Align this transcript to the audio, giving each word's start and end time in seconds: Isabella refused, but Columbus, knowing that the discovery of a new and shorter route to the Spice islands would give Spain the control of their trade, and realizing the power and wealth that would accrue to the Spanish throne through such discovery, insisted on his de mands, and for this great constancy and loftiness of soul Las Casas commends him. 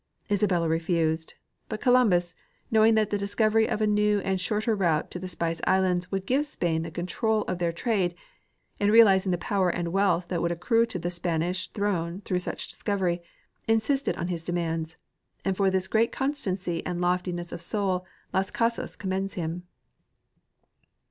Isabella 0.31 0.67
refused, 0.67 1.35
but 1.69 1.79
Columbus, 1.79 2.33
knowing 2.71 2.95
that 2.95 3.11
the 3.11 3.19
discovery 3.19 3.69
of 3.69 3.81
a 3.81 3.85
new 3.85 4.19
and 4.21 4.41
shorter 4.41 4.75
route 4.75 5.11
to 5.11 5.19
the 5.19 5.27
Spice 5.27 5.61
islands 5.67 6.11
would 6.11 6.25
give 6.25 6.47
Spain 6.47 6.81
the 6.81 6.89
control 6.89 7.43
of 7.43 7.59
their 7.59 7.71
trade, 7.71 8.15
and 8.79 8.91
realizing 8.91 9.31
the 9.31 9.37
power 9.37 9.69
and 9.69 9.93
wealth 9.93 10.27
that 10.29 10.41
would 10.41 10.51
accrue 10.51 10.87
to 10.87 10.97
the 10.97 11.11
Spanish 11.11 11.69
throne 11.73 12.21
through 12.25 12.39
such 12.39 12.67
discovery, 12.67 13.21
insisted 13.67 14.15
on 14.15 14.29
his 14.29 14.41
de 14.43 14.53
mands, 14.53 14.97
and 15.45 15.55
for 15.55 15.69
this 15.69 15.87
great 15.87 16.11
constancy 16.11 16.83
and 16.83 16.99
loftiness 16.99 17.51
of 17.51 17.61
soul 17.61 18.03
Las 18.33 18.49
Casas 18.49 18.95
commends 18.95 19.35
him. 19.35 19.67